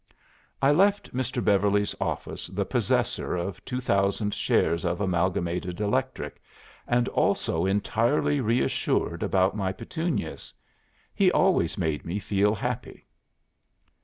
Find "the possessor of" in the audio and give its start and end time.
2.47-3.63